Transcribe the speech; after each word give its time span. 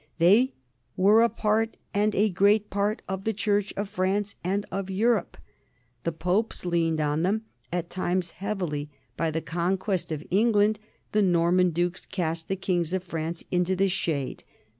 They 0.17 0.55
"were 0.97 1.21
a 1.21 1.29
part, 1.29 1.77
and 1.93 2.15
a 2.15 2.31
great 2.31 2.71
part, 2.71 3.03
of 3.07 3.23
the 3.23 3.33
Church, 3.33 3.71
of 3.77 3.87
France, 3.87 4.33
and 4.43 4.65
of 4.71 4.89
Europe.*' 4.89 5.37
The 6.05 6.11
Popes 6.11 6.65
leaned 6.65 6.99
on 6.99 7.21
them, 7.21 7.43
at 7.71 7.91
times 7.91 8.31
heavily. 8.31 8.89
By 9.15 9.29
the 9.29 9.41
conquest 9.43 10.11
of 10.11 10.23
England 10.31 10.79
the 11.11 11.21
"Norman 11.21 11.69
dukes 11.69 12.07
cast 12.07 12.47
the 12.47 12.55
kings 12.55 12.93
of 12.93 13.03
France 13.03 13.43
into 13.51 13.75
the 13.75 13.89
shade. 13.89 14.43